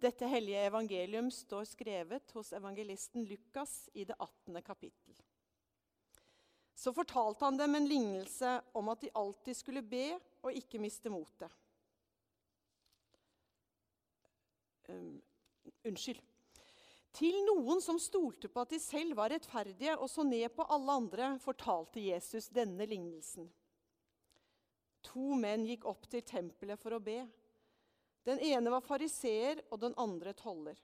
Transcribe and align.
Dette 0.00 0.26
hellige 0.26 0.62
evangelium 0.64 1.28
står 1.30 1.66
skrevet 1.68 2.32
hos 2.32 2.54
evangelisten 2.56 3.26
Lukas 3.28 3.90
i 3.92 4.06
det 4.08 4.16
18. 4.16 4.62
kapittel. 4.64 5.18
Så 6.74 6.94
fortalte 6.96 7.44
han 7.44 7.58
dem 7.60 7.74
en 7.76 7.88
lignelse 7.88 8.54
om 8.72 8.88
at 8.88 9.02
de 9.04 9.12
alltid 9.14 9.56
skulle 9.58 9.82
be 9.84 10.14
og 10.40 10.56
ikke 10.56 10.80
miste 10.80 11.12
motet. 11.12 11.52
Um, 14.88 15.20
unnskyld. 15.84 16.22
Til 17.12 17.36
noen 17.44 17.82
som 17.84 17.98
stolte 18.00 18.48
på 18.48 18.62
at 18.62 18.72
de 18.72 18.78
selv 18.80 19.18
var 19.18 19.34
rettferdige 19.34 19.98
og 19.98 20.08
så 20.08 20.24
ned 20.24 20.48
på 20.54 20.64
alle 20.72 20.96
andre, 21.02 21.34
fortalte 21.42 22.00
Jesus 22.00 22.48
denne 22.54 22.86
lignelsen. 22.88 23.50
To 25.10 25.36
menn 25.36 25.66
gikk 25.68 25.84
opp 25.90 26.08
til 26.08 26.24
tempelet 26.24 26.80
for 26.80 26.96
å 26.96 27.02
be. 27.02 27.18
Den 28.26 28.40
ene 28.44 28.72
var 28.72 28.84
fariseer 28.84 29.62
og 29.70 29.80
den 29.80 29.94
andre 30.00 30.34
toller. 30.36 30.76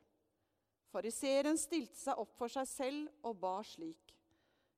Fariseeren 0.92 1.58
stilte 1.60 1.98
seg 1.98 2.20
opp 2.22 2.32
for 2.38 2.52
seg 2.52 2.68
selv 2.70 3.26
og 3.28 3.36
ba 3.42 3.58
slik.: 3.66 4.14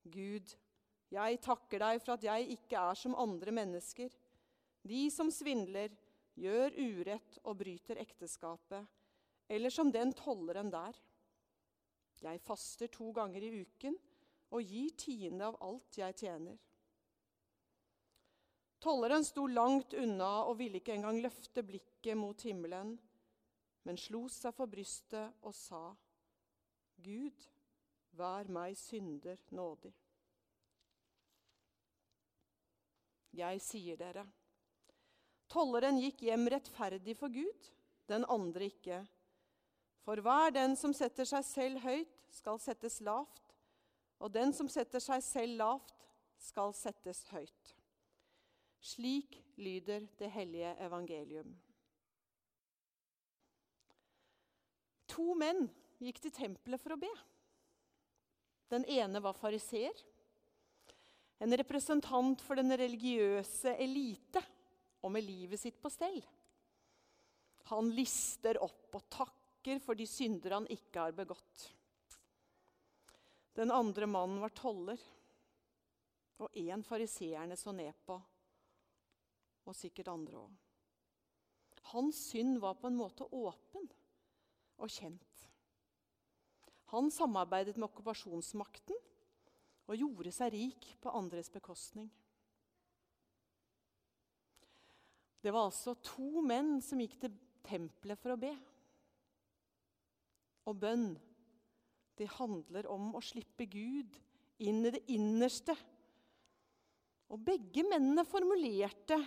Gud, 0.02 0.54
jeg 1.12 1.40
takker 1.44 1.84
deg 1.84 2.00
for 2.02 2.16
at 2.16 2.24
jeg 2.26 2.48
ikke 2.56 2.80
er 2.90 2.98
som 2.98 3.14
andre 3.14 3.54
mennesker, 3.54 4.10
de 4.88 5.02
som 5.12 5.30
svindler, 5.32 5.92
gjør 6.38 6.74
urett 6.78 7.38
og 7.44 7.58
bryter 7.60 7.98
ekteskapet, 7.98 8.84
eller 9.48 9.72
som 9.74 9.90
den 9.92 10.12
tolleren 10.14 10.70
der. 10.70 10.94
Jeg 12.22 12.42
faster 12.42 12.90
to 12.90 13.10
ganger 13.14 13.42
i 13.42 13.62
uken 13.62 13.96
og 14.54 14.62
gir 14.64 14.94
tiende 14.98 15.48
av 15.48 15.58
alt 15.64 15.98
jeg 15.98 16.16
tjener. 16.18 16.58
Tolleren 18.78 19.24
sto 19.26 19.46
langt 19.50 19.94
unna 19.98 20.44
og 20.46 20.58
ville 20.60 20.78
ikke 20.78 20.94
engang 20.94 21.18
løfte 21.22 21.64
blikket 21.66 22.18
mot 22.18 22.42
himmelen, 22.46 22.92
men 23.82 23.98
slo 23.98 24.26
seg 24.30 24.54
for 24.54 24.70
brystet 24.70 25.42
og 25.42 25.54
sa, 25.56 25.82
Gud, 27.02 27.46
vær 28.18 28.50
meg 28.50 28.76
synder 28.78 29.38
nådig. 29.54 29.90
Jeg 33.38 33.60
sier 33.62 33.98
dere, 33.98 34.24
tolleren 35.50 35.98
gikk 36.02 36.24
hjem 36.26 36.48
rettferdig 36.50 37.14
for 37.18 37.34
Gud, 37.34 37.70
den 38.10 38.24
andre 38.30 38.70
ikke. 38.70 39.02
For 40.06 40.22
hver 40.24 40.54
den 40.54 40.74
som 40.78 40.94
setter 40.96 41.28
seg 41.28 41.44
selv 41.46 41.82
høyt, 41.84 42.14
skal 42.32 42.60
settes 42.62 43.00
lavt, 43.04 43.42
og 44.18 44.32
den 44.34 44.54
som 44.56 44.70
setter 44.70 45.02
seg 45.02 45.22
selv 45.24 45.58
lavt, 45.60 45.94
skal 46.38 46.74
settes 46.76 47.24
høyt. 47.32 47.77
Slik 48.80 49.36
lyder 49.58 50.06
det 50.18 50.30
hellige 50.32 50.74
evangelium. 50.86 51.50
To 55.08 55.34
menn 55.34 55.66
gikk 55.98 56.20
til 56.22 56.34
tempelet 56.34 56.80
for 56.82 56.94
å 56.94 57.00
be. 57.00 57.10
Den 58.70 58.84
ene 58.86 59.22
var 59.24 59.36
fariseer, 59.36 59.96
en 61.38 61.54
representant 61.56 62.42
for 62.42 62.58
den 62.58 62.74
religiøse 62.74 63.76
elite 63.78 64.42
og 65.06 65.12
med 65.14 65.24
livet 65.24 65.60
sitt 65.60 65.78
på 65.80 65.90
stell. 65.92 66.18
Han 67.70 67.90
lister 67.94 68.58
opp 68.64 68.96
og 68.98 69.06
takker 69.12 69.80
for 69.84 69.98
de 69.98 70.06
synder 70.08 70.56
han 70.56 70.66
ikke 70.72 71.04
har 71.06 71.14
begått. 71.16 71.68
Den 73.58 73.72
andre 73.74 74.06
mannen 74.06 74.40
var 74.42 74.54
toller, 74.54 74.98
og 76.38 76.54
en 76.54 76.84
fariseerne 76.86 77.56
så 77.58 77.74
ned 77.74 77.94
på, 78.06 78.18
og 79.68 79.76
sikkert 79.76 80.10
andre 80.12 80.40
òg. 80.40 80.54
Hans 81.92 82.18
synd 82.30 82.58
var 82.60 82.76
på 82.80 82.88
en 82.90 82.98
måte 82.98 83.26
åpen 83.32 83.86
og 84.78 84.92
kjent. 84.92 85.44
Han 86.92 87.10
samarbeidet 87.12 87.76
med 87.76 87.88
okkupasjonsmakten 87.88 88.96
og 89.88 89.96
gjorde 89.96 90.32
seg 90.32 90.52
rik 90.54 90.88
på 91.00 91.12
andres 91.16 91.50
bekostning. 91.52 92.08
Det 95.40 95.52
var 95.54 95.68
altså 95.68 95.94
to 96.02 96.42
menn 96.44 96.78
som 96.84 97.00
gikk 97.00 97.16
til 97.22 97.36
tempelet 97.64 98.20
for 98.20 98.34
å 98.34 98.40
be. 98.40 98.52
Og 100.68 100.76
bønn 100.76 101.12
det 102.18 102.26
handler 102.34 102.88
om 102.90 103.12
å 103.14 103.22
slippe 103.22 103.68
Gud 103.70 104.16
inn 104.58 104.82
i 104.82 104.92
det 104.92 105.04
innerste. 105.14 105.76
Og 107.30 107.44
begge 107.44 107.84
mennene 107.86 108.24
formulerte 108.26 109.20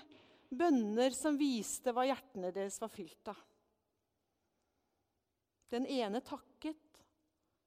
bønner 0.51 1.13
som 1.15 1.37
viste 1.39 1.93
hva 1.95 2.05
hjertene 2.09 2.51
deres 2.55 2.79
var 2.81 2.91
fylt 2.91 3.31
av. 3.31 3.39
Den 5.71 5.87
ene 5.87 6.19
takket 6.25 6.99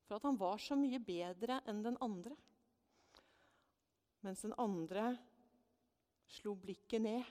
for 0.05 0.19
at 0.19 0.27
han 0.29 0.37
var 0.37 0.61
så 0.61 0.77
mye 0.77 1.01
bedre 1.01 1.63
enn 1.71 1.81
den 1.85 1.97
andre. 2.05 2.37
Mens 4.25 4.45
den 4.45 4.55
andre 4.61 5.15
slo 6.35 6.55
blikket 6.61 7.03
ned, 7.05 7.25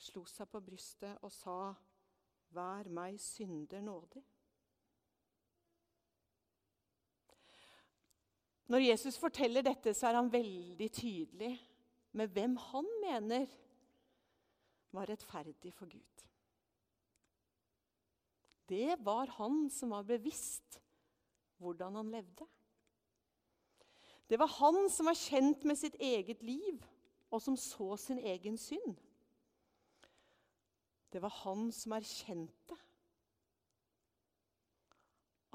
slo 0.00 0.24
seg 0.28 0.48
på 0.52 0.60
brystet 0.64 1.24
og 1.24 1.32
sa, 1.32 1.74
'Vær 2.52 2.88
meg 2.88 3.18
synder 3.20 3.80
nådig'. 3.80 4.24
Når 8.66 8.82
Jesus 8.82 9.18
forteller 9.18 9.62
dette, 9.62 9.94
så 9.94 10.08
er 10.08 10.14
han 10.14 10.32
veldig 10.32 10.88
tydelig 10.92 11.52
med 12.16 12.32
hvem 12.32 12.56
han 12.56 12.86
mener 13.02 13.46
var 14.96 15.08
rettferdig 15.10 15.72
for 15.74 15.90
Gud. 15.90 16.24
Det 18.68 18.96
var 19.04 19.30
han 19.36 19.66
som 19.70 19.92
var 19.94 20.06
bevisst 20.08 20.80
hvordan 21.60 21.94
han 22.00 22.10
levde. 22.10 22.46
Det 24.26 24.38
var 24.38 24.50
han 24.58 24.88
som 24.90 25.06
var 25.06 25.18
kjent 25.18 25.64
med 25.64 25.78
sitt 25.78 25.94
eget 26.02 26.42
liv, 26.42 26.80
og 27.30 27.42
som 27.42 27.56
så 27.56 27.94
sin 28.00 28.18
egen 28.18 28.58
synd. 28.58 28.96
Det 31.12 31.22
var 31.22 31.32
han 31.44 31.70
som 31.72 31.94
erkjente 31.96 32.76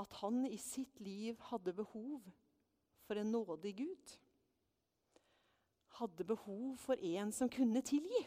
at 0.01 0.13
han 0.21 0.45
i 0.47 0.57
sitt 0.57 0.99
liv 1.03 1.37
hadde 1.51 1.73
behov 1.77 2.23
for 3.05 3.19
en 3.19 3.31
nådig 3.31 3.75
Gud. 3.77 4.13
Hadde 6.01 6.25
behov 6.25 6.77
for 6.81 6.97
en 6.97 7.29
som 7.29 7.49
kunne 7.51 7.83
tilgi. 7.85 8.21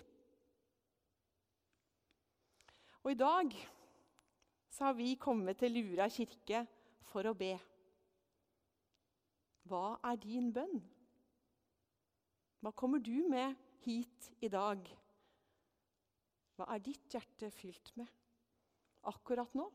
Og 3.02 3.10
i 3.10 3.18
dag 3.18 3.50
så 4.70 4.84
har 4.88 4.94
vi 4.94 5.16
kommet 5.18 5.58
til 5.58 5.74
Lura 5.74 6.06
kirke 6.06 6.62
for 7.10 7.26
å 7.26 7.34
be. 7.34 7.52
Hva 9.66 9.96
er 10.06 10.20
din 10.22 10.52
bønn? 10.54 10.78
Hva 12.62 12.70
kommer 12.78 13.02
du 13.02 13.26
med 13.28 13.58
hit 13.84 14.30
i 14.38 14.48
dag? 14.48 14.86
Hva 16.54 16.70
er 16.76 16.84
ditt 16.84 17.10
hjerte 17.10 17.50
fylt 17.52 17.90
med 17.98 18.06
akkurat 19.10 19.50
nå? 19.58 19.66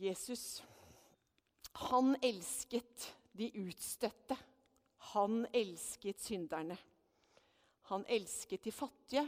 Jesus, 0.00 0.62
han 1.72 2.16
elsket 2.22 3.06
de 3.32 3.50
utstøtte. 3.62 4.36
Han 5.14 5.46
elsket 5.52 6.20
synderne. 6.20 6.76
Han 7.90 8.04
elsket 8.06 8.62
de 8.64 8.72
fattige, 8.72 9.24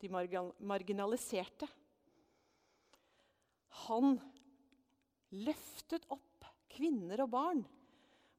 de 0.00 0.08
marginaliserte. 0.10 1.68
Han 3.86 4.14
løftet 5.36 6.06
opp 6.08 6.46
kvinner 6.70 7.24
og 7.24 7.32
barn 7.32 7.64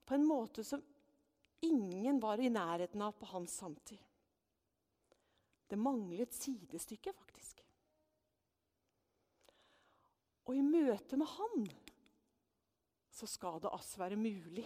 på 0.07 0.15
en 0.17 0.25
måte 0.25 0.63
som 0.65 0.81
ingen 1.61 2.19
var 2.23 2.41
i 2.41 2.49
nærheten 2.49 3.03
av 3.05 3.13
på 3.19 3.29
hans 3.35 3.53
samtid. 3.61 3.99
Det 5.69 5.77
manglet 5.79 6.33
sidestykke, 6.35 7.13
faktisk. 7.15 7.61
Og 10.49 10.57
i 10.57 10.65
møte 10.65 11.19
med 11.19 11.29
Han 11.37 11.69
så 13.21 13.29
skal 13.29 13.61
det 13.61 13.69
oss 13.69 13.93
være 14.01 14.17
mulig 14.17 14.65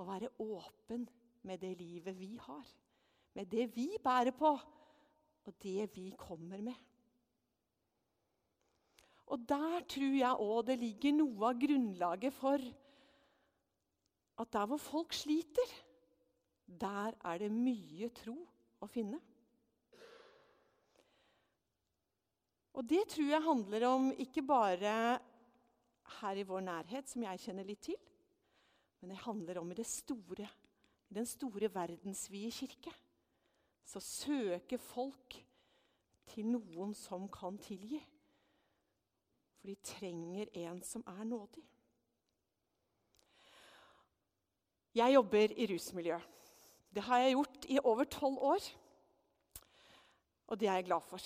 å 0.00 0.06
være 0.08 0.30
åpen 0.40 1.04
med 1.44 1.60
det 1.60 1.74
livet 1.76 2.16
vi 2.16 2.32
har. 2.40 2.64
Med 3.36 3.50
det 3.52 3.68
vi 3.74 3.90
bærer 4.02 4.32
på, 4.36 4.50
og 5.48 5.56
det 5.62 5.88
vi 5.94 6.08
kommer 6.18 6.62
med. 6.64 6.76
Og 9.28 9.44
der 9.44 9.84
tror 9.84 10.14
jeg 10.16 10.44
òg 10.48 10.60
det 10.70 10.78
ligger 10.80 11.18
noe 11.18 11.50
av 11.50 11.60
grunnlaget 11.60 12.32
for 12.32 12.62
at 14.38 14.52
der 14.54 14.68
hvor 14.70 14.80
folk 14.80 15.12
sliter, 15.12 15.72
der 16.64 17.16
er 17.26 17.42
det 17.42 17.50
mye 17.52 18.08
tro 18.16 18.36
å 18.80 18.88
finne. 18.88 19.18
Og 22.78 22.86
det 22.86 23.02
tror 23.10 23.32
jeg 23.32 23.44
handler 23.44 23.88
om 23.88 24.12
ikke 24.22 24.44
bare 24.46 25.18
her 26.20 26.40
i 26.40 26.46
vår 26.46 26.64
nærhet, 26.66 27.08
som 27.10 27.22
jeg 27.22 27.42
kjenner 27.42 27.66
litt 27.68 27.82
til, 27.88 27.98
men 29.00 29.12
det 29.12 29.20
handler 29.22 29.60
om 29.60 29.70
i 29.70 29.78
det 29.78 29.86
store, 29.86 30.48
i 31.08 31.14
den 31.14 31.26
store 31.26 31.70
verdensvide 31.74 32.50
kirke. 32.50 32.94
så 33.88 34.00
søker 34.00 34.76
folk 34.76 35.34
til 36.28 36.44
noen 36.44 36.90
som 36.94 37.24
kan 37.32 37.56
tilgi. 37.58 38.00
For 39.58 39.70
de 39.70 39.76
trenger 39.80 40.50
en 40.60 40.82
som 40.84 41.04
er 41.06 41.24
nådig. 41.24 41.64
Jeg 44.94 45.14
jobber 45.14 45.54
i 45.56 45.66
rusmiljø. 45.72 46.18
Det 46.94 47.02
har 47.02 47.18
jeg 47.18 47.32
gjort 47.32 47.66
i 47.68 47.78
over 47.84 48.04
tolv 48.04 48.38
år. 48.38 48.68
Og 50.46 50.60
det 50.60 50.68
er 50.68 50.74
jeg 50.74 50.84
glad 50.84 51.00
for. 51.00 51.20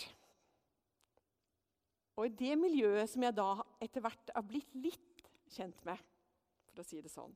Og 2.17 2.26
i 2.26 2.34
det 2.37 2.58
miljøet 2.58 3.11
som 3.11 3.23
jeg 3.23 3.37
da 3.37 3.62
etter 3.82 4.05
hvert 4.05 4.31
er 4.34 4.46
blitt 4.46 4.75
litt 4.79 5.25
kjent 5.52 5.81
med, 5.87 5.99
for 6.70 6.82
å 6.82 6.87
si 6.87 7.00
det 7.02 7.11
sånn, 7.12 7.32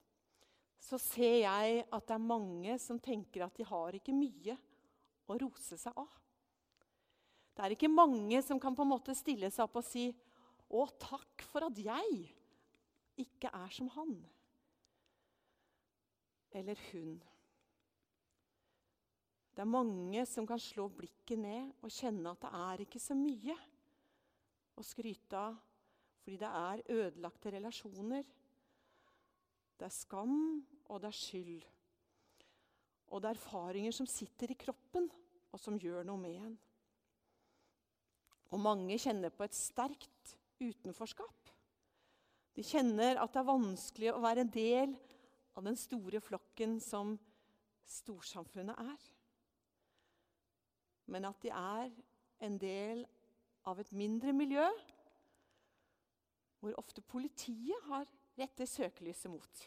så 0.81 0.99
ser 1.01 1.41
jeg 1.43 1.83
at 1.85 2.07
det 2.07 2.15
er 2.15 2.23
mange 2.23 2.77
som 2.83 3.01
tenker 3.03 3.47
at 3.47 3.57
de 3.59 3.67
har 3.67 3.97
ikke 3.97 4.15
mye 4.15 4.55
å 5.27 5.39
rose 5.41 5.79
seg 5.81 5.99
av. 5.99 6.13
Det 7.57 7.65
er 7.65 7.75
ikke 7.75 7.91
mange 7.91 8.43
som 8.45 8.61
kan 8.61 8.77
på 8.77 8.85
en 8.85 8.93
måte 8.93 9.17
stille 9.17 9.51
seg 9.51 9.65
opp 9.65 9.79
og 9.81 9.87
si 9.87 10.11
'Å, 10.67 10.83
takk 10.99 11.43
for 11.47 11.63
at 11.63 11.79
jeg 11.79 12.35
ikke 13.23 13.51
er 13.55 13.71
som 13.71 13.89
han' 13.89 14.27
eller 16.51 16.75
'hun'. 16.75 17.23
Det 19.55 19.63
er 19.63 19.65
mange 19.65 20.27
som 20.27 20.47
kan 20.47 20.59
slå 20.59 20.89
blikket 20.89 21.39
ned 21.39 21.73
og 21.81 21.91
kjenne 21.91 22.31
at 22.31 22.41
det 22.41 22.51
er 22.53 22.83
ikke 22.85 23.01
så 23.01 23.15
mye 23.17 23.57
å 24.77 24.83
skryte 24.85 25.39
av, 25.39 25.57
fordi 26.27 26.41
det 26.43 26.49
er 26.51 26.83
ødelagte 26.91 27.53
relasjoner. 27.55 28.25
Det 29.79 29.87
er 29.87 29.95
skam, 29.95 30.67
og 30.91 31.01
det 31.01 31.13
er 31.13 31.15
skyld. 31.15 31.63
Og 33.15 33.23
det 33.23 33.31
er 33.31 33.39
erfaringer 33.39 33.95
som 33.95 34.09
sitter 34.11 34.51
i 34.51 34.59
kroppen, 34.59 35.07
og 35.55 35.63
som 35.63 35.79
gjør 35.79 36.03
noe 36.09 36.19
med 36.19 36.41
en. 36.43 36.57
Og 38.51 38.59
mange 38.59 38.99
kjenner 38.99 39.31
på 39.31 39.47
et 39.47 39.55
sterkt 39.55 40.35
utenforskap. 40.59 41.53
De 42.59 42.65
kjenner 42.67 43.21
at 43.23 43.31
det 43.31 43.45
er 43.45 43.53
vanskelig 43.53 44.11
å 44.11 44.25
være 44.25 44.43
en 44.43 44.51
del 44.51 44.97
av 45.55 45.69
den 45.69 45.79
store 45.79 46.19
flokken 46.25 46.81
som 46.83 47.15
storsamfunnet 47.87 48.83
er 48.83 49.13
men 51.07 51.27
at 51.29 51.43
de 51.43 51.53
er 51.55 51.91
en 52.45 52.59
del 52.59 53.05
av 53.67 53.81
et 53.81 53.93
mindre 53.95 54.35
miljø 54.37 54.67
hvor 56.67 56.81
ofte 56.83 57.03
politiet 57.07 57.87
har 57.87 58.09
rettet 58.37 58.69
søkelyset 58.69 59.31
mot. 59.31 59.63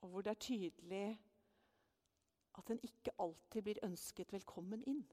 Og 0.00 0.08
hvor 0.08 0.24
det 0.24 0.32
er 0.32 0.40
tydelig 0.46 1.04
at 2.54 2.70
en 2.70 2.80
ikke 2.86 3.12
alltid 3.20 3.66
blir 3.66 3.82
ønsket 3.84 4.32
velkommen 4.32 4.80
inn. 4.88 5.04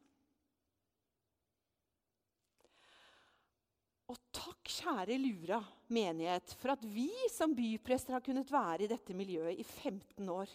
Og 4.12 4.18
takk, 4.36 4.72
kjære 4.80 5.20
Lura 5.20 5.62
menighet, 5.92 6.56
for 6.60 6.74
at 6.74 6.84
vi 6.84 7.10
som 7.32 7.56
byprester 7.56 8.16
har 8.16 8.24
kunnet 8.24 8.52
være 8.52 8.86
i 8.86 8.92
dette 8.92 9.16
miljøet 9.16 9.60
i 9.60 9.64
15 9.64 10.32
år. 10.32 10.52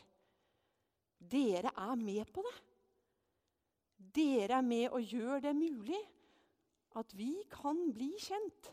Dere 1.17 1.73
er 1.73 1.97
med 2.01 2.29
på 2.33 2.45
det. 2.45 2.57
Dere 3.97 4.61
er 4.61 4.67
med 4.67 4.93
og 4.93 5.01
gjør 5.05 5.41
det 5.45 5.57
mulig 5.57 6.03
at 6.97 7.13
vi 7.17 7.31
kan 7.53 7.79
bli 7.95 8.11
kjent. 8.21 8.73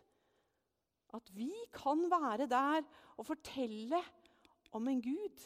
At 1.13 1.29
vi 1.35 1.51
kan 1.73 2.07
være 2.09 2.47
der 2.49 2.85
og 3.17 3.27
fortelle 3.27 3.99
om 4.73 4.87
en 4.89 5.01
Gud 5.03 5.43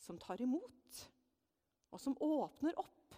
som 0.00 0.18
tar 0.18 0.40
imot, 0.40 1.00
og 1.92 2.00
som 2.00 2.16
åpner 2.24 2.78
opp, 2.80 3.16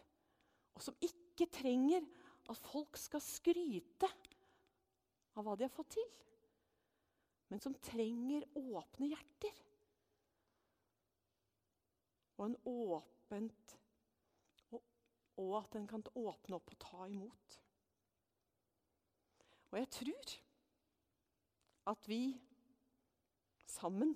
og 0.74 0.82
som 0.82 0.96
ikke 1.04 1.46
trenger 1.52 2.02
at 2.50 2.58
folk 2.58 2.98
skal 2.98 3.22
skryte 3.22 4.08
av 5.36 5.46
hva 5.46 5.54
de 5.56 5.69
har 5.69 5.72
fått 5.72 5.94
til, 5.94 6.08
men 7.52 7.62
som 7.62 7.76
trenger 7.84 8.48
åpne 8.58 9.12
hjerter. 9.12 9.62
Og 12.40 12.48
en 12.48 12.58
åpent 12.66 13.76
og 15.42 15.52
at 15.62 15.72
den 15.76 15.86
kan 15.88 16.04
åpne 16.19 16.58
opp 16.58 16.72
og 16.74 16.80
ta 16.82 17.06
imot. 17.08 17.61
Og 19.72 19.78
jeg 19.80 19.88
tror 19.96 20.32
at 21.92 22.08
vi 22.08 22.22
sammen 23.66 24.12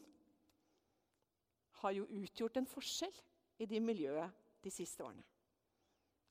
har 1.80 1.94
jo 1.96 2.04
utgjort 2.18 2.60
en 2.60 2.68
forskjell 2.68 3.16
i 3.64 3.68
det 3.68 3.80
miljøet 3.82 4.44
de 4.64 4.72
siste 4.72 5.04
årene. 5.04 5.24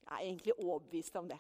Jeg 0.06 0.14
er 0.14 0.28
egentlig 0.28 0.54
overbevist 0.60 1.16
om 1.18 1.30
det. 1.30 1.40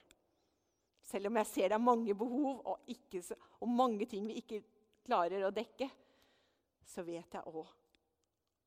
Selv 1.05 1.29
om 1.29 1.37
jeg 1.37 1.51
ser 1.51 1.69
det 1.69 1.77
er 1.77 1.85
mange 1.85 2.15
behov 2.17 2.63
og, 2.65 2.79
ikke, 2.89 3.21
og 3.61 3.69
mange 3.69 4.07
ting 4.09 4.25
vi 4.27 4.39
ikke 4.41 4.63
klarer 5.05 5.45
å 5.45 5.53
dekke, 5.53 5.87
så 6.85 7.05
vet 7.05 7.37
jeg 7.37 7.53
òg 7.53 7.69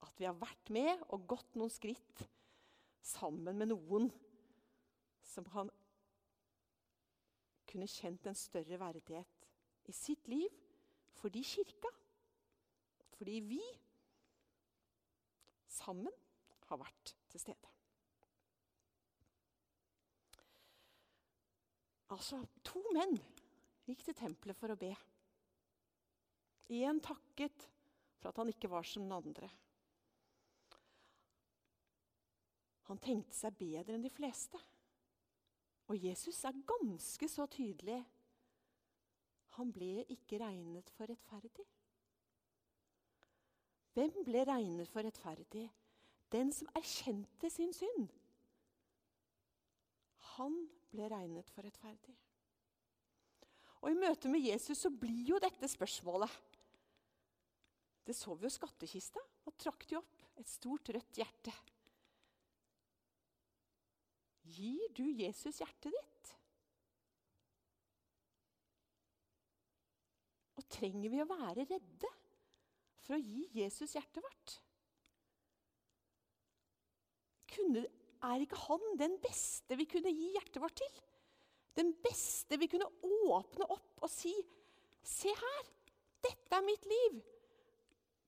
at 0.07 0.21
vi 0.21 0.29
har 0.29 0.39
vært 0.39 0.71
med 0.71 1.03
og 1.11 1.27
gått 1.27 1.59
noen 1.59 1.73
skritt 1.75 2.23
sammen 3.03 3.59
med 3.59 3.73
noen 3.73 4.07
som 5.27 5.47
han 5.55 5.71
kunne 7.69 7.89
kjent 7.91 8.27
en 8.27 8.39
større 8.39 8.79
verdighet 8.81 9.49
i 9.89 9.95
sitt 9.97 10.29
liv 10.31 10.53
fordi 11.19 11.43
kirka, 11.43 11.91
fordi 13.19 13.41
vi 13.43 13.63
sammen 15.79 16.15
har 16.69 16.79
vært 16.79 17.15
til 17.33 17.43
stede. 17.43 17.73
Altså, 22.15 22.39
to 22.65 22.81
menn 22.95 23.19
gikk 23.89 24.05
til 24.07 24.17
tempelet 24.17 24.57
for 24.57 24.73
å 24.73 24.79
be. 24.81 24.93
Én 26.79 27.01
takket 27.05 27.67
for 28.19 28.31
at 28.31 28.41
han 28.41 28.53
ikke 28.53 28.71
var 28.73 28.87
som 28.87 29.05
den 29.05 29.17
andre. 29.17 29.49
Han 32.89 33.01
tenkte 33.05 33.37
seg 33.37 33.57
bedre 33.59 33.97
enn 33.97 34.05
de 34.05 34.13
fleste. 34.13 34.61
Og 35.89 36.05
Jesus 36.05 36.45
er 36.45 36.63
ganske 36.69 37.29
så 37.29 37.47
tydelig. 37.51 37.99
Han 39.57 39.73
ble 39.73 40.05
ikke 40.13 40.39
regnet 40.43 40.91
for 40.95 41.09
rettferdig. 41.11 41.65
Hvem 43.97 44.13
ble 44.27 44.45
regnet 44.47 44.91
for 44.93 45.03
rettferdig? 45.03 45.65
Den 46.31 46.53
som 46.53 46.69
erkjente 46.77 47.49
sin 47.51 47.73
synd. 47.75 48.13
Han 50.37 50.61
ble 50.93 51.09
regnet 51.11 51.49
for 51.51 51.67
rettferdig. 51.67 52.15
Og 53.81 53.91
I 53.91 53.99
møte 53.99 54.31
med 54.31 54.45
Jesus 54.45 54.85
så 54.85 54.91
blir 54.93 55.33
jo 55.33 55.41
dette 55.43 55.71
spørsmålet 55.71 56.31
Det 58.07 58.15
så 58.17 58.35
vi 58.35 58.47
jo 58.47 58.53
skattkista 58.53 59.23
og 59.47 59.57
trakk 59.61 59.85
de 59.89 59.99
opp 59.99 60.23
et 60.39 60.49
stort, 60.49 60.89
rødt 60.95 61.19
hjerte. 61.19 61.53
Gir 64.59 64.93
du 64.97 65.05
Jesus 65.15 65.61
hjertet 65.63 65.95
ditt? 65.95 66.31
Og 70.59 70.67
trenger 70.73 71.13
vi 71.13 71.21
å 71.23 71.29
være 71.31 71.67
redde 71.69 72.11
for 73.05 73.17
å 73.17 73.23
gi 73.23 73.45
Jesus 73.61 73.95
hjertet 73.95 74.25
vårt? 74.25 74.57
Kunne, 77.55 77.85
er 78.27 78.45
ikke 78.45 78.59
han 78.67 78.99
den 79.01 79.15
beste 79.23 79.79
vi 79.79 79.87
kunne 79.89 80.13
gi 80.13 80.33
hjertet 80.35 80.61
vårt 80.63 80.79
til? 80.83 81.01
Den 81.79 81.95
beste 82.03 82.59
vi 82.59 82.67
kunne 82.71 82.91
åpne 83.07 83.69
opp 83.71 84.03
og 84.03 84.11
si 84.11 84.35
Se 85.09 85.31
her! 85.31 85.69
Dette 86.27 86.57
er 86.59 86.67
mitt 86.67 86.85
liv! 86.91 87.21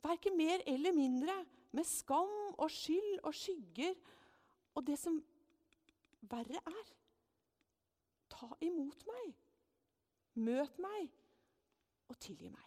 Verken 0.01 0.37
mer 0.39 0.63
eller 0.71 0.95
mindre. 0.97 1.35
Med 1.77 1.87
skam 1.87 2.31
og 2.57 2.71
skyld 2.73 3.21
og 3.27 3.35
skygger 3.37 3.93
og 4.75 4.87
det 4.87 4.97
som 4.99 5.19
verre 6.21 6.61
er. 6.67 6.91
Ta 8.31 8.49
imot 8.65 9.07
meg, 9.09 9.33
møt 10.41 10.79
meg 10.83 11.09
og 12.11 12.19
tilgi 12.23 12.51
meg. 12.53 12.67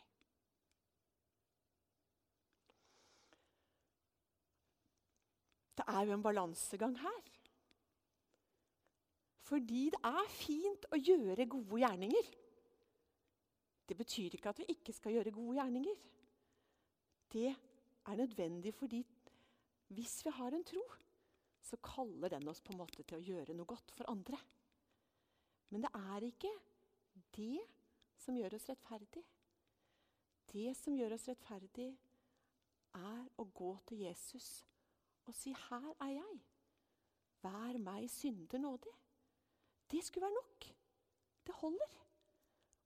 Det 5.73 5.85
er 5.89 6.05
jo 6.07 6.13
en 6.15 6.23
balansegang 6.23 6.97
her. 7.01 7.23
Fordi 9.43 9.89
det 9.91 9.99
er 10.07 10.29
fint 10.31 10.85
å 10.93 10.99
gjøre 10.99 11.49
gode 11.49 11.81
gjerninger. 11.81 12.29
Det 13.89 13.97
betyr 13.97 14.37
ikke 14.37 14.53
at 14.53 14.61
vi 14.61 14.69
ikke 14.71 14.93
skal 14.95 15.17
gjøre 15.17 15.33
gode 15.35 15.57
gjerninger. 15.57 15.97
Det 17.33 17.49
er 17.51 18.15
nødvendig 18.15 18.73
fordi 18.77 19.01
hvis 19.93 20.21
vi 20.25 20.31
har 20.33 20.55
en 20.55 20.63
tro, 20.65 20.83
så 21.63 21.79
kaller 21.83 22.33
den 22.33 22.47
oss 22.51 22.61
på 22.61 22.73
en 22.73 22.81
måte 22.83 23.03
til 23.03 23.17
å 23.19 23.23
gjøre 23.23 23.55
noe 23.55 23.69
godt 23.69 23.93
for 23.95 24.09
andre. 24.11 24.39
Men 25.71 25.85
det 25.85 25.91
er 25.95 26.27
ikke 26.27 26.51
det 27.37 27.63
som 28.19 28.37
gjør 28.37 28.57
oss 28.57 28.67
rettferdig. 28.69 29.23
Det 30.53 30.73
som 30.77 30.95
gjør 30.97 31.15
oss 31.15 31.29
rettferdig, 31.31 31.93
er 32.93 33.29
å 33.41 33.45
gå 33.57 33.71
til 33.89 34.03
Jesus 34.05 34.65
og 35.25 35.33
si 35.33 35.53
'Her 35.53 35.95
er 35.99 36.11
jeg'. 36.19 36.41
Vær 37.41 37.77
meg 37.77 38.09
synder 38.09 38.59
nådig. 38.59 38.93
Det 39.91 40.03
skulle 40.03 40.25
være 40.25 40.41
nok. 40.41 40.75
Det 41.45 41.55
holder. 41.55 41.93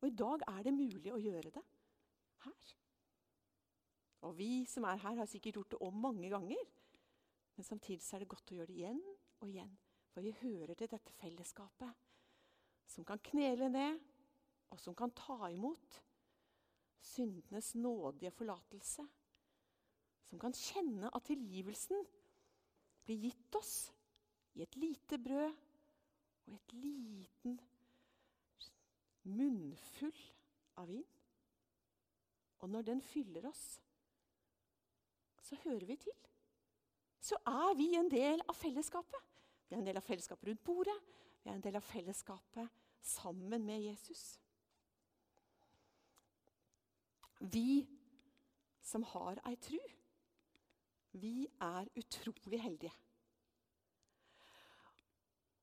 Og 0.02 0.08
i 0.08 0.16
dag 0.16 0.42
er 0.48 0.64
det 0.64 0.74
mulig 0.74 1.14
å 1.14 1.22
gjøre 1.22 1.52
det 1.52 1.64
her. 2.46 2.74
Og 4.22 4.38
vi 4.38 4.66
som 4.66 4.84
er 4.84 4.96
her, 4.96 5.16
har 5.16 5.26
sikkert 5.26 5.56
gjort 5.56 5.72
det 5.72 5.82
om 5.82 5.94
mange 5.94 6.30
ganger. 6.30 6.64
Men 7.58 7.66
samtidig 7.66 8.06
er 8.14 8.22
det 8.22 8.30
godt 8.30 8.52
å 8.54 8.60
gjøre 8.60 8.70
det 8.70 8.78
igjen 8.78 9.00
og 9.42 9.50
igjen. 9.50 9.72
For 10.14 10.26
vi 10.26 10.36
hører 10.44 10.78
til 10.78 10.90
dette 10.92 11.14
fellesskapet 11.18 12.06
som 12.88 13.06
kan 13.06 13.20
knele 13.22 13.68
ned, 13.70 13.98
og 14.72 14.80
som 14.82 14.96
kan 14.96 15.12
ta 15.16 15.50
imot 15.52 15.98
syndenes 17.04 17.74
nådige 17.76 18.32
forlatelse. 18.36 19.06
Som 20.28 20.40
kan 20.40 20.56
kjenne 20.56 21.10
at 21.10 21.28
tilgivelsen 21.28 22.06
blir 23.08 23.28
gitt 23.28 23.58
oss 23.58 23.76
i 24.58 24.64
et 24.66 24.76
lite 24.76 25.20
brød 25.22 25.54
og 26.48 26.56
et 26.58 26.74
liten 26.78 27.60
munnfull 29.28 30.24
av 30.78 30.90
vin. 30.92 31.06
Og 32.60 32.70
når 32.74 32.88
den 32.90 33.02
fyller 33.02 33.48
oss, 33.50 33.78
så 35.42 35.56
hører 35.64 35.86
vi 35.86 35.96
til. 36.02 36.18
Så 37.28 37.36
er 37.44 37.76
vi 37.76 37.90
en 38.00 38.10
del 38.12 38.42
av 38.48 38.56
fellesskapet. 38.56 39.24
Vi 39.68 39.76
er 39.76 39.82
en 39.82 39.88
del 39.88 40.00
av 40.00 40.06
fellesskapet 40.06 40.48
rundt 40.48 40.64
bordet. 40.64 40.96
Vi 41.44 41.52
er 41.52 41.58
en 41.58 41.64
del 41.64 41.76
av 41.80 41.84
fellesskapet 41.84 42.70
sammen 43.04 43.66
med 43.68 43.84
Jesus. 43.84 44.38
Vi 47.40 47.84
som 48.88 49.04
har 49.12 49.42
ei 49.50 49.58
tru, 49.60 49.80
vi 51.20 51.48
er 51.64 51.90
utrolig 52.00 52.62
heldige. 52.64 52.94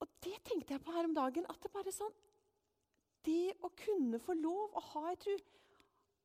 Og 0.04 0.11
det 0.25 0.37
tenkte 0.44 0.75
jeg 0.75 0.85
på 0.85 0.92
her 0.92 1.09
om 1.09 1.16
dagen. 1.16 1.47
at 1.49 1.62
Det 1.62 1.73
bare 1.73 1.92
sånn, 1.92 2.12
det 3.25 3.54
å 3.64 3.73
kunne 3.73 4.21
få 4.21 4.37
lov 4.37 4.76
å 4.76 4.85
ha 4.92 5.09
ei 5.11 5.16
tru 5.16 5.37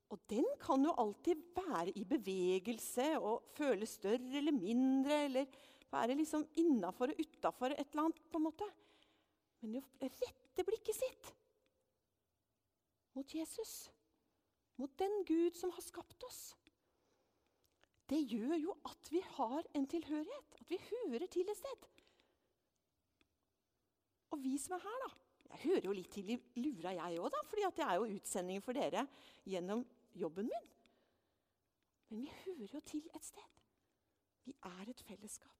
Og 0.09 0.21
den 0.29 0.45
kan 0.61 0.83
jo 0.85 0.95
alltid 0.97 1.41
være 1.53 1.93
i 1.99 2.03
bevegelse 2.07 3.11
og 3.19 3.51
føles 3.57 3.91
større 3.99 4.39
eller 4.39 4.55
mindre. 4.55 5.25
Eller 5.27 5.59
være 5.91 6.17
liksom 6.17 6.47
innafor 6.61 7.13
og 7.13 7.21
utafor 7.21 7.75
et 7.75 7.91
eller 7.91 8.07
annet. 8.07 8.23
på 8.31 8.41
en 8.41 8.47
måte. 8.47 8.69
Men 9.61 9.77
å 9.81 9.83
rette 10.01 10.65
blikket 10.65 10.95
sitt 10.95 11.33
mot 13.17 13.33
Jesus, 13.35 13.89
mot 14.79 14.91
den 14.99 15.23
Gud 15.27 15.57
som 15.57 15.73
har 15.75 15.83
skapt 15.83 16.23
oss, 16.23 16.53
det 18.09 18.21
gjør 18.31 18.55
jo 18.57 18.75
at 18.87 19.09
vi 19.11 19.19
har 19.35 19.65
en 19.75 19.87
tilhørighet. 19.89 20.55
At 20.61 20.71
vi 20.71 20.79
hører 20.89 21.27
til 21.29 21.49
et 21.51 21.59
sted. 21.59 21.89
Og 24.33 24.41
vi 24.41 24.55
som 24.61 24.77
er 24.77 24.85
her, 24.85 25.03
da. 25.03 25.11
Jeg 25.49 25.61
hører 25.65 25.85
jo 25.89 25.93
litt 25.97 26.11
til 26.13 26.29
i 26.29 26.37
lura, 26.61 26.93
jeg 26.93 27.21
òg, 27.21 27.37
fordi 27.49 27.63
jeg 27.65 27.85
er 27.85 27.95
jo 27.97 28.09
utsending 28.15 28.61
for 28.61 28.77
dere 28.77 29.05
gjennom 29.49 29.81
jobben 30.19 30.49
min. 30.49 30.67
Men 32.09 32.21
vi 32.25 32.31
hører 32.43 32.73
jo 32.73 32.81
til 32.85 33.05
et 33.15 33.25
sted. 33.25 33.49
Vi 34.45 34.55
er 34.65 34.89
et 34.89 35.01
fellesskap. 35.05 35.55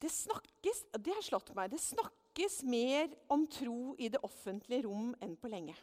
Det 0.00 0.08
snakkes 0.08 0.84
det 0.96 1.12
har 1.12 1.24
slått 1.24 1.52
meg, 1.56 1.68
det 1.74 1.80
snakkes 1.82 2.62
mer 2.64 3.10
om 3.28 3.44
tro 3.52 3.94
i 4.00 4.08
det 4.08 4.22
offentlige 4.24 4.86
rom 4.86 5.10
enn 5.20 5.34
på 5.36 5.50
lenge. 5.52 5.76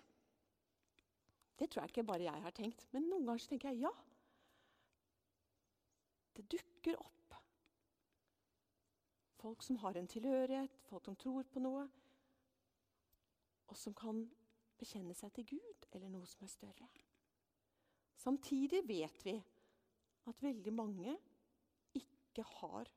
Det 1.58 1.70
tror 1.70 1.84
jeg 1.84 1.94
ikke 1.94 2.08
bare 2.08 2.26
jeg 2.26 2.42
har 2.48 2.56
tenkt, 2.58 2.88
men 2.94 3.06
noen 3.12 3.30
ganger 3.30 3.46
tenker 3.52 3.70
jeg 3.70 3.86
ja. 3.86 3.94
Det 6.38 6.48
dukker 6.50 6.98
opp 6.98 7.14
folk 9.48 9.64
som 9.64 9.78
har 9.78 9.98
en 9.98 10.10
tilhørighet, 10.10 10.80
folk 10.90 11.06
som 11.06 11.16
tror 11.16 11.46
på 11.54 11.62
noe, 11.64 11.86
og 13.68 13.78
som 13.78 13.96
kan 13.98 14.24
bekjenne 14.78 15.16
seg 15.18 15.34
til 15.36 15.48
Gud 15.56 15.88
eller 15.92 16.12
noe 16.12 16.28
som 16.30 16.46
er 16.46 16.52
større. 16.52 16.88
Samtidig 18.18 18.84
vet 18.88 19.26
vi 19.26 19.36
at 20.28 20.44
veldig 20.44 20.74
mange 20.76 21.14
ikke 21.98 22.46
har 22.60 22.90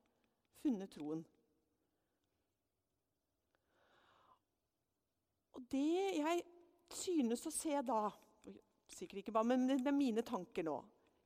funnet 0.60 0.90
troen. 0.92 1.22
Og 5.56 5.68
det 5.70 6.16
jeg 6.18 6.42
synes 6.90 7.46
å 7.46 7.54
se 7.54 7.78
da 7.86 8.02
Sikkert 8.90 9.20
ikke 9.20 9.32
bare, 9.36 9.46
men 9.46 9.68
det 9.70 9.86
er 9.86 9.94
mine 9.94 10.22
tanker 10.26 10.64
nå. 10.66 10.72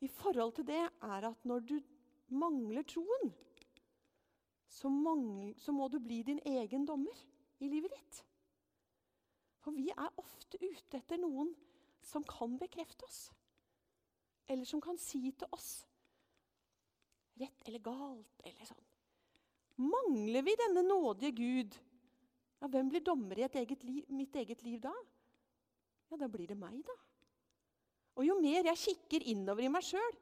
I 0.04 0.08
forhold 0.12 0.50
til 0.58 0.66
det 0.68 0.82
er 0.84 1.24
at 1.30 1.46
når 1.48 1.62
du 1.64 1.78
mangler 2.36 2.84
troen, 2.84 3.30
så, 4.68 4.90
mangler, 4.92 5.54
så 5.56 5.72
må 5.72 5.88
du 5.88 5.96
bli 6.04 6.18
din 6.28 6.42
egen 6.44 6.84
dommer 6.84 7.22
i 7.64 7.70
livet 7.72 7.94
ditt. 7.96 8.20
For 9.64 9.72
vi 9.72 9.88
er 9.90 10.20
ofte 10.20 10.60
ute 10.60 11.00
etter 11.00 11.18
noen 11.20 11.50
som 12.04 12.24
kan 12.28 12.58
bekrefte 12.60 13.08
oss. 13.08 13.26
Eller 14.46 14.68
som 14.68 14.82
kan 14.84 15.00
si 15.00 15.22
til 15.32 15.48
oss 15.56 15.86
rett 17.40 17.68
eller 17.68 17.82
galt 17.82 18.44
eller 18.46 18.68
sånn. 18.68 18.84
Mangler 19.90 20.44
vi 20.46 20.54
denne 20.58 20.84
nådige 20.86 21.32
Gud, 21.34 21.78
ja, 22.60 22.68
hvem 22.70 22.90
blir 22.92 23.02
dommer 23.04 23.40
i 23.40 23.46
eget 23.48 23.82
liv, 23.82 24.04
mitt 24.14 24.36
eget 24.38 24.62
liv 24.62 24.78
da? 24.84 24.92
Ja, 26.10 26.18
da 26.20 26.28
blir 26.30 26.46
det 26.46 26.58
meg, 26.58 26.78
da. 26.86 26.94
Og 28.14 28.28
jo 28.28 28.36
mer 28.38 28.68
jeg 28.70 28.82
kikker 28.84 29.26
innover 29.32 29.66
i 29.66 29.72
meg 29.72 29.82
sjøl, 29.82 30.18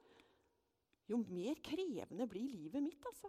jo 1.11 1.19
mer 1.21 1.59
krevende 1.61 2.27
blir 2.31 2.49
livet 2.49 2.81
mitt, 2.81 3.05
altså. 3.11 3.29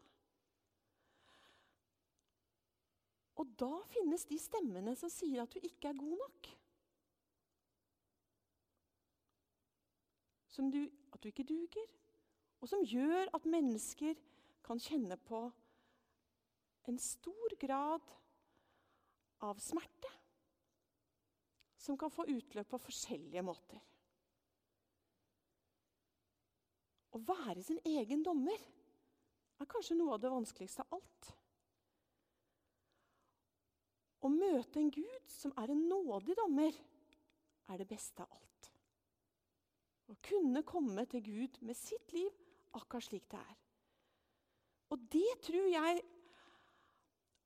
Og 3.41 3.49
da 3.57 3.71
finnes 3.89 4.27
de 4.29 4.37
stemmene 4.37 4.93
som 4.97 5.09
sier 5.09 5.41
at 5.43 5.53
du 5.53 5.63
ikke 5.63 5.89
er 5.89 5.97
god 5.97 6.17
nok. 6.21 6.51
Du, 10.53 10.83
at 11.13 11.23
du 11.23 11.27
ikke 11.31 11.47
duger. 11.49 11.87
Og 12.61 12.69
som 12.69 12.83
gjør 12.85 13.31
at 13.33 13.47
mennesker 13.49 14.19
kan 14.63 14.79
kjenne 14.79 15.17
på 15.17 15.47
en 16.87 16.99
stor 17.01 17.55
grad 17.59 18.13
av 19.43 19.59
smerte. 19.59 20.11
Som 21.81 21.97
kan 21.99 22.13
få 22.13 22.27
utløp 22.29 22.69
på 22.69 22.79
forskjellige 22.85 23.43
måter. 23.43 23.81
Å 27.13 27.19
være 27.21 27.61
sin 27.65 27.81
egen 27.85 28.23
dommer 28.25 28.61
er 29.61 29.69
kanskje 29.69 29.97
noe 29.97 30.15
av 30.15 30.21
det 30.23 30.31
vanskeligste 30.33 30.85
av 30.85 30.95
alt. 30.97 31.33
Å 34.23 34.31
møte 34.31 34.79
en 34.79 34.91
Gud 34.93 35.27
som 35.31 35.51
er 35.59 35.73
en 35.73 35.83
nådig 35.89 36.37
dommer, 36.39 36.75
er 37.71 37.79
det 37.79 37.87
beste 37.89 38.23
av 38.23 38.31
alt. 38.31 38.69
Å 40.11 40.15
kunne 40.23 40.63
komme 40.67 41.05
til 41.11 41.23
Gud 41.25 41.59
med 41.63 41.77
sitt 41.79 42.11
liv 42.15 42.31
akkurat 42.75 43.07
slik 43.07 43.27
det 43.31 43.39
er. 43.39 43.59
Og 44.93 45.05
det 45.11 45.29
tror 45.43 45.67
jeg 45.71 46.03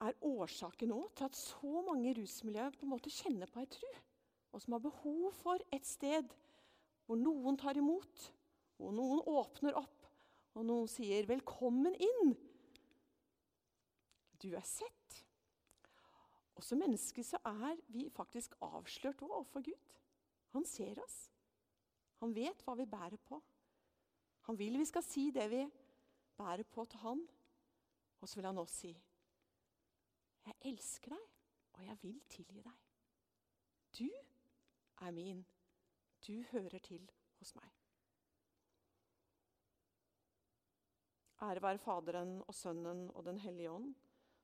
er 0.03 0.17
årsaken 0.29 0.91
nå 0.91 0.99
til 1.17 1.25
at 1.29 1.37
så 1.37 1.81
mange 1.85 2.13
rusmiljøer 2.17 2.75
på 2.75 2.85
en 2.85 2.93
måte 2.93 3.13
kjenner 3.13 3.49
på 3.49 3.61
ei 3.63 3.69
tru, 3.71 3.87
og 4.53 4.61
som 4.61 4.75
har 4.75 4.83
behov 4.83 5.31
for 5.37 5.63
et 5.73 5.87
sted 5.87 6.33
hvor 7.07 7.19
noen 7.19 7.57
tar 7.59 7.79
imot, 7.79 8.27
hvor 8.77 8.93
noen 8.93 9.23
åpner 9.31 9.77
opp, 9.79 10.05
og 10.57 10.65
noen 10.65 10.89
sier 10.91 11.25
'velkommen 11.25 11.95
inn'. 11.95 12.35
Du 14.41 14.53
er 14.53 14.65
sett, 14.65 14.96
og 16.57 16.65
som 16.65 16.79
mennesker 16.81 17.25
så 17.25 17.37
er 17.45 17.77
vi 17.93 18.07
faktisk 18.09 18.55
avslørt 18.65 19.21
òg 19.21 19.29
overfor 19.29 19.65
Gud. 19.65 19.89
Han 20.55 20.65
ser 20.65 20.97
oss. 21.03 21.17
Han 22.17 22.33
vet 22.33 22.63
hva 22.65 22.73
vi 22.79 22.87
bærer 22.89 23.19
på. 23.21 23.37
Han 24.49 24.57
vil 24.57 24.79
vi 24.81 24.87
skal 24.89 25.05
si 25.05 25.27
det 25.35 25.45
vi 25.51 25.61
bærer 26.37 26.65
på 26.65 26.85
til 26.89 27.03
han. 27.03 27.21
Og 28.17 28.29
så 28.29 28.39
vil 28.39 28.49
han 28.49 28.57
også 28.57 28.75
si, 28.75 28.93
'Jeg 30.47 30.55
elsker 30.61 31.09
deg, 31.09 31.25
og 31.73 31.85
jeg 31.85 31.97
vil 32.01 32.21
tilgi 32.29 32.61
deg.' 32.61 32.83
Du 33.99 34.09
er 35.01 35.11
min. 35.11 35.45
Du 36.27 36.43
hører 36.51 36.79
til 36.79 37.11
hos 37.39 37.55
meg. 37.55 37.69
Ære 41.41 41.61
være 41.61 41.77
Faderen 41.77 42.41
og 42.47 42.55
Sønnen 42.55 43.11
og 43.11 43.25
Den 43.25 43.37
hellige 43.37 43.71
ånd, 43.71 43.95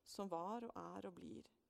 som 0.06 0.32
var 0.32 0.64
og 0.64 0.76
er 0.76 1.08
og 1.08 1.16
blir 1.16 1.63